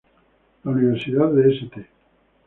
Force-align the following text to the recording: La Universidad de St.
La 0.63 0.71
Universidad 0.71 1.29
de 1.31 1.51
St. 1.53 1.87